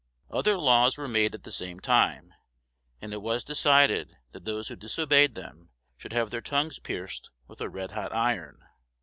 [0.31, 2.33] Other laws were made at the same time,
[3.03, 7.61] and it was decided that those who disobeyed them should have their tongues pierced with
[7.61, 8.63] a red hot iron.